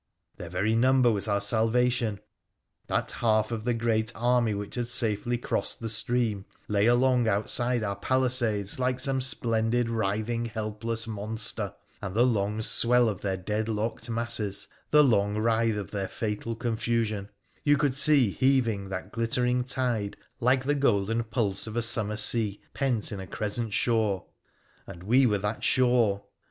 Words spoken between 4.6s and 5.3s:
had PHRA THE PH&NICIAN 2oS